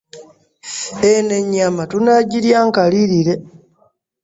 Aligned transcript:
Eno 1.11 1.33
ennyama 1.41 1.83
tunaagirya 1.91 2.59
nkalirire. 2.67 3.35